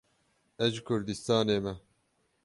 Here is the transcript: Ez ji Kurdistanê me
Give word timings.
Ez 0.63 0.71
ji 0.75 0.81
Kurdistanê 0.87 1.57
me 1.65 1.73